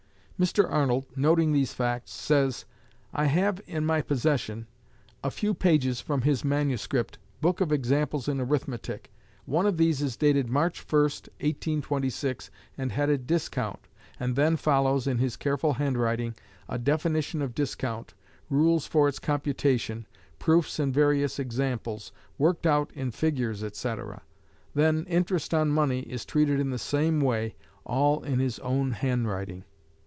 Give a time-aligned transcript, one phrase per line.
[0.43, 0.67] Mr.
[0.67, 2.65] Arnold, noting these facts, says:
[3.13, 4.65] "I have in my possession
[5.23, 9.11] a few pages from his manuscript 'Book of Examples in Arithmetic'
[9.45, 13.87] One of these is dated March 1, 1826, and headed 'Discount,'
[14.19, 16.33] and then follows, in his careful handwriting:
[16.67, 18.15] 'A definition of Discount,'
[18.49, 20.07] 'Rules for its computation,'
[20.39, 24.23] 'Proofs and Various Examples,' worked out in figures, etc.;
[24.73, 27.53] then 'Interest on money' is treated in the same way,
[27.85, 29.65] all in his own handwriting.